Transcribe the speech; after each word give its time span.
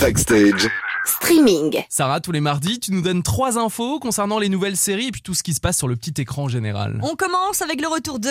Backstage. 0.00 0.68
Streaming. 1.04 1.82
Sarah, 1.88 2.20
tous 2.20 2.32
les 2.32 2.40
mardis, 2.40 2.80
tu 2.80 2.92
nous 2.92 3.00
donnes 3.00 3.22
trois 3.22 3.58
infos 3.58 3.98
concernant 3.98 4.38
les 4.38 4.48
nouvelles 4.48 4.76
séries 4.76 5.08
et 5.08 5.10
puis 5.12 5.22
tout 5.22 5.34
ce 5.34 5.42
qui 5.42 5.54
se 5.54 5.60
passe 5.60 5.78
sur 5.78 5.88
le 5.88 5.96
petit 5.96 6.20
écran 6.20 6.44
en 6.44 6.48
général. 6.48 7.00
On 7.02 7.14
commence 7.16 7.62
avec 7.62 7.80
le 7.80 7.88
retour 7.88 8.18
de... 8.18 8.28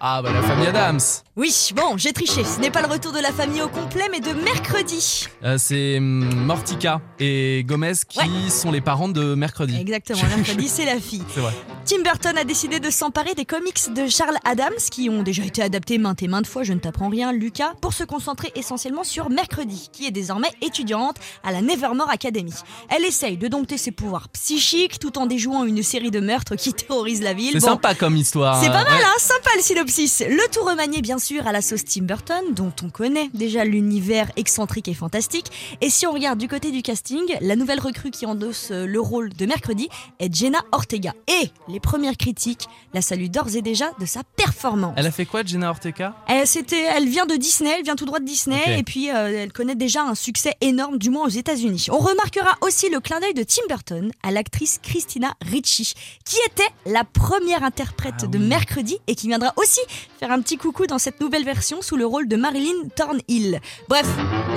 Ah 0.00 0.22
bah 0.22 0.30
la 0.32 0.42
famille 0.42 0.68
Adams. 0.68 1.00
Oui, 1.34 1.70
bon, 1.74 1.96
j'ai 1.96 2.12
triché. 2.12 2.44
Ce 2.44 2.60
n'est 2.60 2.70
pas 2.70 2.82
le 2.82 2.86
retour 2.86 3.10
de 3.12 3.18
la 3.18 3.32
famille 3.32 3.60
au 3.62 3.68
complet, 3.68 4.04
mais 4.12 4.20
de 4.20 4.32
mercredi. 4.44 5.26
Euh, 5.42 5.58
c'est 5.58 5.98
hum, 5.98 6.32
Mortica 6.44 7.00
et 7.18 7.64
Gomez 7.66 7.92
qui 8.08 8.20
Ouais. 8.20 8.48
sont 8.48 8.70
les 8.70 8.80
parents 8.80 9.08
de 9.08 9.34
mercredi. 9.34 9.76
Exactement, 9.80 10.20
mercredi, 10.36 10.68
c'est 10.68 10.84
la 10.84 11.00
fille. 11.00 11.24
C'est 11.34 11.40
vrai. 11.40 11.52
Tim 11.88 12.02
Burton 12.02 12.36
a 12.36 12.44
décidé 12.44 12.80
de 12.80 12.90
s'emparer 12.90 13.34
des 13.34 13.46
comics 13.46 13.94
de 13.94 14.08
Charles 14.08 14.36
Adams, 14.44 14.76
qui 14.90 15.08
ont 15.08 15.22
déjà 15.22 15.42
été 15.42 15.62
adaptés 15.62 15.96
maintes 15.96 16.22
et 16.22 16.28
maintes 16.28 16.46
fois, 16.46 16.62
je 16.62 16.74
ne 16.74 16.78
t'apprends 16.78 17.08
rien, 17.08 17.32
Lucas, 17.32 17.72
pour 17.80 17.94
se 17.94 18.04
concentrer 18.04 18.52
essentiellement 18.54 19.04
sur 19.04 19.30
Mercredi, 19.30 19.88
qui 19.90 20.04
est 20.06 20.10
désormais 20.10 20.50
étudiante 20.60 21.16
à 21.42 21.50
la 21.50 21.62
Nevermore 21.62 22.10
Academy. 22.10 22.52
Elle 22.90 23.06
essaye 23.06 23.38
de 23.38 23.48
dompter 23.48 23.78
ses 23.78 23.90
pouvoirs 23.90 24.28
psychiques 24.28 24.98
tout 24.98 25.16
en 25.16 25.24
déjouant 25.24 25.64
une 25.64 25.82
série 25.82 26.10
de 26.10 26.20
meurtres 26.20 26.56
qui 26.56 26.74
terrorisent 26.74 27.22
la 27.22 27.32
ville. 27.32 27.52
C'est 27.52 27.60
Bon, 27.60 27.68
sympa 27.68 27.94
comme 27.94 28.16
histoire. 28.18 28.60
C'est 28.60 28.68
hein. 28.68 28.72
pas 28.72 28.84
mal, 28.84 28.92
Ouais. 28.98 29.04
hein 29.06 29.18
Sympa 29.18 29.48
le 29.56 29.62
synopsis. 29.62 30.22
Le 30.28 30.50
tout 30.52 30.64
remanié, 30.64 31.00
bien 31.00 31.18
sûr, 31.18 31.46
à 31.46 31.52
la 31.52 31.62
sauce 31.62 31.86
Tim 31.86 32.02
Burton, 32.02 32.52
dont 32.52 32.72
on 32.84 32.90
connaît 32.90 33.30
déjà 33.32 33.64
l'univers 33.64 34.30
excentrique 34.36 34.88
et 34.88 34.94
fantastique. 34.94 35.46
Et 35.80 35.88
si 35.88 36.06
on 36.06 36.12
regarde 36.12 36.38
du 36.38 36.48
côté 36.48 36.70
du 36.70 36.82
casting, 36.82 37.22
la 37.40 37.56
nouvelle 37.56 37.80
recrue 37.80 38.10
qui 38.10 38.26
endosse 38.26 38.72
euh, 38.72 38.84
le 38.84 39.00
rôle 39.00 39.30
de 39.32 39.46
mercredi 39.46 39.88
est 40.18 40.34
Jenna 40.34 40.58
Ortega. 40.72 41.14
Et 41.28 41.48
les 41.68 41.77
premières 41.80 42.16
critiques 42.16 42.66
la 42.94 43.02
saluent 43.02 43.28
d'ores 43.28 43.54
et 43.56 43.62
déjà 43.62 43.90
de 44.00 44.06
sa 44.06 44.22
performance. 44.36 44.94
Elle 44.96 45.06
a 45.06 45.10
fait 45.10 45.26
quoi, 45.26 45.42
Jenna 45.44 45.70
Ortega? 45.70 46.14
Elle, 46.28 46.46
c'était, 46.46 46.82
elle 46.82 47.08
vient 47.08 47.26
de 47.26 47.36
Disney, 47.36 47.70
elle 47.76 47.84
vient 47.84 47.96
tout 47.96 48.04
droit 48.06 48.20
de 48.20 48.24
Disney, 48.24 48.78
et 48.78 48.82
puis 48.82 49.10
euh, 49.10 49.42
elle 49.42 49.52
connaît 49.52 49.74
déjà 49.74 50.02
un 50.02 50.14
succès 50.14 50.54
énorme, 50.60 50.98
du 50.98 51.10
moins 51.10 51.26
aux 51.26 51.30
États-Unis. 51.30 51.86
On 51.90 51.98
remarquera 51.98 52.56
aussi 52.62 52.88
le 52.90 53.00
clin 53.00 53.20
d'œil 53.20 53.34
de 53.34 53.42
Tim 53.42 53.62
Burton 53.68 54.10
à 54.22 54.30
l'actrice 54.30 54.78
Christina 54.82 55.34
Ricci, 55.42 55.94
qui 56.24 56.36
était 56.46 56.68
la 56.86 57.04
première 57.04 57.62
interprète 57.62 58.14
Ah 58.22 58.26
de 58.26 58.38
oui. 58.38 58.46
Mercredi 58.46 58.98
et 59.06 59.14
qui 59.14 59.28
viendra 59.28 59.52
aussi 59.56 59.80
faire 60.18 60.32
un 60.32 60.40
petit 60.40 60.56
coucou 60.56 60.86
dans 60.86 60.98
cette 60.98 61.20
nouvelle 61.20 61.44
version 61.44 61.82
sous 61.82 61.96
le 61.96 62.06
rôle 62.06 62.28
de 62.28 62.36
Marilyn 62.36 62.88
Thornhill. 62.96 63.60
Bref, 63.88 64.06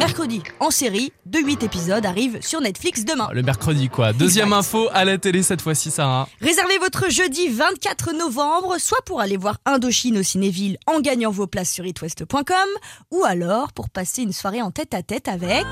Mercredi 0.01 0.41
en 0.59 0.71
série, 0.71 1.13
de 1.27 1.37
8 1.37 1.61
épisodes 1.61 2.03
arrive 2.07 2.41
sur 2.41 2.59
Netflix 2.59 3.05
demain. 3.05 3.29
Le 3.33 3.43
mercredi 3.43 3.87
quoi. 3.87 4.13
Deuxième 4.13 4.47
Exact. 4.47 4.57
info 4.57 4.89
à 4.93 5.05
la 5.05 5.19
télé 5.19 5.43
cette 5.43 5.61
fois-ci, 5.61 5.91
Sarah. 5.91 6.27
Réservez 6.41 6.79
votre 6.79 7.11
jeudi 7.11 7.49
24 7.49 8.11
novembre, 8.13 8.79
soit 8.79 8.97
pour 9.05 9.21
aller 9.21 9.37
voir 9.37 9.59
Indochine 9.67 10.17
au 10.17 10.23
Cinéville 10.23 10.79
en 10.87 11.01
gagnant 11.01 11.29
vos 11.29 11.45
places 11.45 11.71
sur 11.71 11.85
itwest.com, 11.85 12.55
ou 13.11 13.23
alors 13.25 13.73
pour 13.73 13.91
passer 13.91 14.23
une 14.23 14.33
soirée 14.33 14.63
en 14.63 14.71
tête 14.71 14.95
à 14.95 15.03
tête 15.03 15.27
avec. 15.27 15.67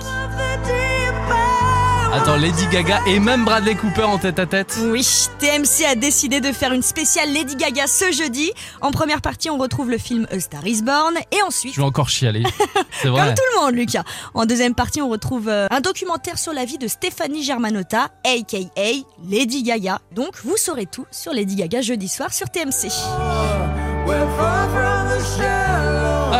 Attends, 2.12 2.38
Lady 2.38 2.66
Gaga 2.72 3.02
et 3.06 3.20
même 3.20 3.46
Bradley 3.46 3.76
Cooper 3.76 4.02
en 4.04 4.18
tête 4.18 4.40
à 4.40 4.48
tête. 4.48 4.80
Oui, 4.82 5.08
TMC 5.38 5.86
a 5.88 5.94
décidé 5.94 6.42
de 6.42 6.52
faire 6.52 6.74
une 6.74 6.82
spéciale 6.82 7.32
Lady 7.32 7.56
Gaga 7.56 7.86
ce 7.86 8.12
jeudi. 8.12 8.52
En 8.82 8.90
première 8.90 9.22
partie, 9.22 9.52
on 9.52 9.60
retrouve 9.60 9.92
le 9.92 10.00
film 10.00 10.26
A 10.32 10.40
Star 10.40 10.66
is 10.66 10.82
Born, 10.82 11.14
et 11.32 11.42
ensuite. 11.44 11.76
Je 11.76 11.80
vais 11.80 11.86
encore 11.86 12.10
chialer. 12.10 12.44
C'est 13.04 13.10
vrai. 13.10 13.26
Comme 13.26 13.36
tout 13.36 13.44
le 13.54 13.62
monde, 13.62 13.76
Lucas. 13.76 14.04
En 14.34 14.48
deuxième 14.48 14.74
partie, 14.74 15.04
on 15.04 15.10
retrouve 15.10 15.50
euh, 15.50 15.68
un 15.70 15.82
documentaire 15.82 16.40
sur 16.40 16.52
la 16.52 16.66
vie 16.66 16.80
de 16.80 16.88
Stéphanie 16.88 17.44
Germanotta, 17.44 18.10
aka 18.26 18.58
Lady 19.30 19.62
Gaga. 19.62 20.00
Donc, 20.12 20.32
vous 20.44 20.58
saurez 20.58 20.88
tout 20.88 21.06
sur 21.12 21.32
Lady 21.32 21.56
Gaga 21.56 21.82
jeudi 21.82 22.08
soir 22.08 22.34
sur 22.34 22.50
TMC. 22.50 22.90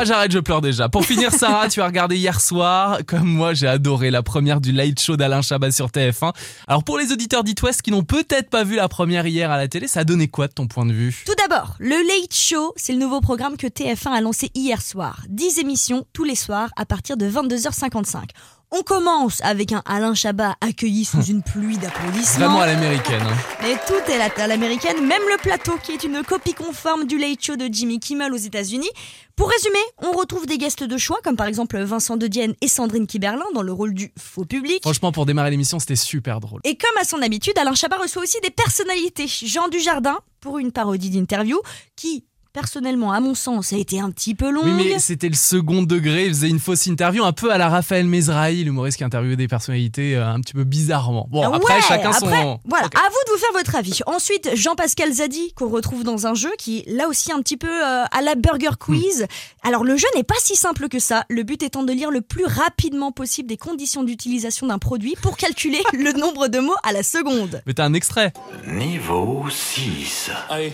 Ah 0.02 0.06
j'arrête, 0.06 0.32
je 0.32 0.40
pleure 0.40 0.62
déjà. 0.62 0.88
Pour 0.88 1.06
finir, 1.06 1.34
Sarah, 1.34 1.68
tu 1.68 1.82
as 1.82 1.86
regardé 1.86 2.16
hier 2.16 2.40
soir. 2.40 3.00
Comme 3.06 3.28
moi, 3.28 3.54
j'ai 3.54 3.68
adoré 3.68 4.12
la 4.12 4.24
première 4.24 4.62
du 4.62 4.72
Light 4.72 4.98
Show 4.98 5.18
d'Alain 5.18 5.42
Chabat 5.42 5.72
sur 5.72 5.88
TF1. 5.88 6.32
Alors 6.70 6.86
pour 6.86 6.98
les 6.98 7.12
auditeurs 7.12 7.44
d'It 7.44 7.62
West 7.64 7.82
qui 7.82 7.92
n'ont 7.92 8.06
peut-être 8.06 8.50
pas 8.50 8.64
vu 8.64 8.78
la 8.78 8.88
première 8.88 9.28
hier 9.28 9.52
à 9.52 9.58
la 9.58 9.68
télé, 9.68 9.90
ça 9.90 10.00
a 10.00 10.04
donné 10.06 10.30
quoi 10.30 10.48
de 10.48 10.54
ton 10.54 10.68
point 10.68 10.86
de 10.86 10.94
vue? 10.94 11.26
Tout 11.26 11.36
d'abord, 11.36 11.76
le 11.80 11.98
Late 12.08 12.34
Show, 12.34 12.72
c'est 12.78 12.94
le 12.94 13.00
nouveau 13.00 13.20
programme 13.20 13.58
que 13.58 13.68
TF1 13.68 14.12
a 14.12 14.22
lancé 14.22 14.52
hier 14.56 14.82
soir. 14.82 15.24
10 15.28 15.60
émissions 15.60 16.06
tous 16.14 16.24
les 16.24 16.36
soirs 16.36 16.70
à 16.78 16.86
partir 16.86 17.18
de 17.18 17.30
22h55. 17.30 18.30
On 18.72 18.84
commence 18.84 19.42
avec 19.42 19.72
un 19.72 19.82
Alain 19.86 20.14
Chabat 20.14 20.56
accueilli 20.62 21.04
sous 21.04 21.24
une 21.28 21.42
pluie 21.42 21.80
d'applaudissements. 21.80 22.46
Vraiment 22.46 22.62
à 22.62 22.68
l'américaine. 22.68 23.22
hein. 23.24 23.36
Mais 23.64 23.76
tout 23.88 24.12
est 24.12 24.42
à 24.42 24.48
l'américaine, 24.48 25.06
même 25.08 25.24
le 25.28 25.38
plateau 25.42 25.74
qui 25.82 25.94
est 25.94 26.04
une 26.04 26.24
copie 26.24 26.54
conforme 26.54 27.06
du 27.06 27.18
Late 27.18 27.44
Show 27.44 27.56
de 27.56 27.68
Jimmy 27.72 28.00
Kimmel 28.00 28.32
aux 28.32 28.38
États-Unis. 28.38 28.90
Pour 29.36 29.50
résumer, 29.50 29.80
on 30.04 30.12
retrouve 30.12 30.46
des 30.46 30.60
guests 30.60 30.84
de 30.84 30.98
choix 30.98 31.18
comme 31.24 31.36
par 31.36 31.48
exemple 31.48 31.80
Vincent 31.82 32.16
De 32.16 32.28
Dienne 32.28 32.54
et 32.62 32.68
Sandrine 32.68 33.08
Kiberlin 33.08 33.46
dans 33.56 33.64
le 33.64 33.72
rôle 33.72 33.94
du 33.96 34.12
faux 34.20 34.46
public. 34.46 34.82
Franchement, 34.84 35.12
pour 35.12 35.26
démarrer 35.26 35.50
l'émission, 35.50 35.80
c'était 35.80 35.96
super 35.96 36.40
drôle. 36.40 36.62
Et 36.64 36.78
comme 36.78 36.96
à 37.02 37.06
son 37.06 37.22
habitude, 37.24 37.58
Alain 37.58 37.74
Chabat 37.74 37.98
reçoit 37.98 38.22
aussi 38.22 38.38
des 38.44 38.52
personnalités. 38.52 39.26
Jean 39.28 39.68
Dujardin 39.70 40.20
pour 40.42 40.60
une 40.60 40.72
parodie 40.72 41.10
d'interview 41.10 41.60
qui, 41.96 42.24
personnellement, 42.54 43.12
à 43.12 43.20
mon 43.20 43.36
sens, 43.36 43.74
a 43.74 43.78
été 43.78 44.00
un 44.00 44.12
petit 44.12 44.36
peu 44.36 44.50
longue. 44.50 44.66
Oui, 44.66 44.74
mais 44.74 45.00
c'était 45.00 45.30
le 45.30 45.36
second 45.36 45.84
degré. 45.84 46.26
Il 46.26 46.30
faisait 46.34 46.50
une 46.50 46.60
fausse 46.60 46.86
interview, 46.88 47.24
un 47.24 47.32
peu 47.34 47.52
à 47.52 47.58
la 47.58 47.70
Raphaël 47.70 48.06
Mezrahi, 48.06 48.64
l'humoriste 48.64 48.98
qui 48.98 49.04
interviewait 49.04 49.36
des 49.36 49.48
personnalités 49.48 50.16
euh, 50.16 50.28
un 50.28 50.40
petit 50.42 50.54
peu 50.54 50.64
bizarrement. 50.64 51.28
Bon, 51.30 51.44
Ah 51.44 51.56
après, 51.56 51.76
ouais, 51.76 51.82
chacun 51.88 52.12
après, 52.12 52.42
son. 52.42 52.60
Voilà, 52.66 52.86
à 52.88 53.10
vous 53.10 53.18
de 53.28 53.32
vous 53.34 53.38
faire 53.38 53.54
votre 53.54 53.76
avis. 53.76 54.00
Ensuite, 54.08 54.50
Jean-Pascal 54.56 55.12
Zadi, 55.14 55.54
qu'on 55.54 55.70
retrouve 55.70 56.04
dans 56.04 56.28
un 56.28 56.34
jeu 56.34 56.52
qui, 56.58 56.84
là 56.88 57.08
aussi, 57.08 57.32
un 57.32 57.42
petit 57.42 57.58
peu 57.58 57.68
euh, 57.68 58.06
à 58.12 58.22
la 58.22 58.36
Burger 58.36 58.72
Quiz. 58.80 59.28
Alors, 59.64 59.84
le 59.84 59.98
jeu 59.98 60.08
n'est 60.16 60.24
pas 60.24 60.36
si 60.40 60.56
simple 60.56 60.90
que 60.90 61.00
ça. 61.00 61.26
Le 61.30 61.44
but 61.44 61.62
étant 61.64 61.84
de 61.84 61.94
lire 61.94 62.12
le 62.12 62.22
plus 62.22 62.46
rapidement 62.46 63.12
possible 63.12 63.48
des 63.48 63.58
conditions 63.58 64.04
d'utilisation 64.04 64.68
d'un 64.68 64.80
produit 64.80 65.16
pour 65.22 65.38
calculer 65.38 65.82
le 65.94 66.14
nombre 66.14 66.48
de 66.48 66.60
mots 66.60 66.76
à 66.84 66.94
la 66.94 67.04
seconde. 67.04 67.62
Mais 67.66 67.74
t'as 67.74 67.86
un 67.86 67.94
extrait. 67.94 68.34
Niveau 68.68 69.46
6. 69.50 70.32
Allez. 70.50 70.74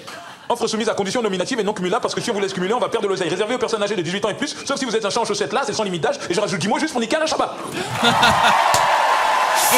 Offre 0.49 0.67
soumise 0.67 0.89
à 0.89 0.93
condition 0.93 1.21
nominative 1.21 1.59
et 1.59 1.63
non 1.63 1.73
cumulable 1.73 2.01
parce 2.01 2.13
que 2.13 2.21
si 2.21 2.29
on 2.29 2.33
vous 2.33 2.39
laisse 2.39 2.53
cumuler, 2.53 2.73
on 2.73 2.79
va 2.79 2.89
perdre 2.89 3.07
de 3.07 3.09
l'oseille. 3.09 3.29
Réservé 3.29 3.55
aux 3.55 3.59
personnes 3.59 3.81
âgées 3.81 3.95
de 3.95 4.01
18 4.01 4.25
ans 4.25 4.29
et 4.29 4.35
plus, 4.35 4.55
sauf 4.65 4.77
si 4.77 4.85
vous 4.85 4.95
êtes 4.95 5.05
un 5.05 5.09
chat 5.09 5.21
en 5.21 5.25
chaussettes 5.25 5.53
là, 5.53 5.63
c'est 5.65 5.73
sans 5.73 5.83
limite 5.83 6.03
d'âge. 6.03 6.19
Et 6.29 6.33
je 6.33 6.39
rajoute 6.41 6.59
10 6.59 6.67
mots 6.67 6.79
juste 6.79 6.91
pour 6.91 7.01
niquer 7.01 7.17
un 7.17 7.25
Chabat. 7.25 7.55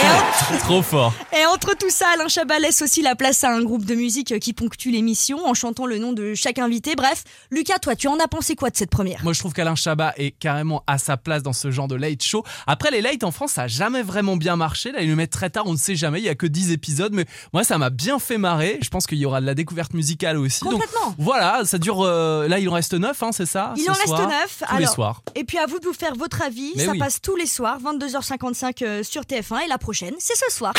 Trop 0.60 0.82
fort. 0.82 1.14
et 1.34 1.46
entre 1.46 1.76
tout 1.78 1.90
ça, 1.90 2.08
Alain 2.14 2.28
Chabat 2.28 2.60
laisse 2.60 2.82
aussi 2.82 3.02
la 3.02 3.16
place 3.16 3.44
à 3.44 3.52
un 3.52 3.62
groupe 3.64 3.86
de 3.86 3.96
musique 3.96 4.38
qui 4.40 4.54
ponctue 4.54 4.90
l'émission 4.90 5.46
en 5.46 5.54
chantant 5.54 5.86
le 5.86 5.98
nom 5.98 6.14
de 6.14 6.34
chaque 6.36 6.60
invité. 6.60 6.96
Bref, 6.96 7.24
Lucas, 7.52 7.80
toi, 7.80 7.96
tu 7.96 8.08
en 8.08 8.18
as 8.20 8.28
pensé 8.28 8.56
quoi 8.56 8.70
de 8.70 8.76
cette 8.78 8.90
première? 8.90 9.24
Moi, 9.24 9.34
je 9.34 9.40
trouve 9.40 9.54
qu'Alain 9.54 9.76
Chabat 9.76 10.14
est 10.18 10.32
carrément 10.32 10.84
à 10.88 10.98
sa 10.98 11.18
place 11.18 11.44
dans 11.44 11.54
ce 11.54 11.72
genre 11.72 11.88
de 11.88 11.96
late 11.96 12.24
show. 12.24 12.44
Après, 12.68 12.92
les 12.92 13.02
late 13.02 13.24
en 13.24 13.32
France, 13.32 13.52
ça 13.54 13.64
a 13.64 13.68
jamais 13.68 14.02
vraiment 14.04 14.36
bien 14.38 14.56
marché. 14.56 14.92
Là, 14.92 15.02
ils 15.02 15.10
le 15.10 15.16
mettent 15.16 15.32
très 15.32 15.50
tard, 15.50 15.64
on 15.68 15.74
ne 15.74 15.78
sait 15.78 15.96
jamais. 15.96 16.20
Il 16.20 16.26
y 16.26 16.30
a 16.30 16.36
que 16.36 16.48
10 16.48 16.72
épisodes, 16.72 17.14
mais 17.14 17.26
moi, 17.54 17.64
ça 17.64 17.78
m'a 17.78 17.90
bien 17.90 18.20
fait 18.20 18.38
marrer. 18.38 18.78
Je 18.82 18.90
pense 18.90 19.08
qu'il 19.08 19.18
y 19.18 19.26
aura 19.26 19.42
de 19.42 19.46
la 19.46 19.54
découverte 19.56 19.94
musicale 19.94 20.38
aussi. 20.38 20.64
Donc, 20.64 20.74
Complètement. 20.74 21.16
voilà, 21.18 21.62
ça 21.66 21.78
dure. 21.78 22.02
euh, 22.02 22.48
là, 22.48 22.60
il 22.60 22.70
en 22.70 22.74
reste 22.74 22.94
9, 22.94 23.24
hein, 23.24 23.30
c'est 23.32 23.46
ça 23.46 23.74
Il 23.78 23.90
en 23.90 23.94
reste 23.94 24.08
soir 24.08 24.28
9. 24.28 24.64
Tous 24.70 24.78
les 24.78 24.86
soirs. 24.88 25.22
Et 25.36 25.44
puis 25.44 25.58
à 25.58 25.66
vous 25.66 25.80
de 25.80 25.86
vous 25.86 25.94
faire 25.94 26.14
votre 26.16 26.42
avis. 26.42 26.74
Mais 26.76 26.86
ça 26.86 26.92
oui. 26.92 27.00
passe 27.00 27.22
tous 27.22 27.36
les 27.36 27.46
soirs, 27.48 27.80
22h55 27.82 28.84
euh, 28.84 29.04
sur 29.04 29.22
TF1. 29.24 29.66
Et 29.66 29.68
la 29.68 29.78
prochaine, 29.88 30.16
c'est 30.20 30.36
ce 30.36 30.52
soir. 30.52 30.74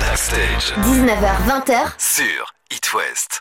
Backstage. 0.00 0.72
19h, 0.84 1.48
20h. 1.48 1.92
Sur 1.98 2.54
It 2.70 2.94
West. 2.94 3.40